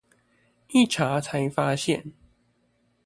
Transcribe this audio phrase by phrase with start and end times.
[0.69, 2.13] 一查才發現